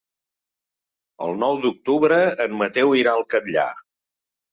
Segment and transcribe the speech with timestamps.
[1.25, 2.17] El nou d'octubre
[2.47, 3.67] en Mateu irà al Catllar.